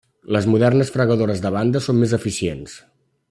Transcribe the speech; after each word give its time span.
Les 0.35 0.45
modernes 0.53 0.89
fregadores 0.95 1.43
de 1.45 1.53
banda 1.57 1.83
són 1.89 2.01
més 2.05 2.17
eficients. 2.21 2.79